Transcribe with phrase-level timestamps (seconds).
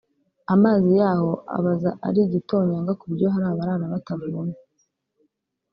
[0.53, 4.57] Amazi yaho abaza ari igitonyanga ku buryo hari abarara batavomye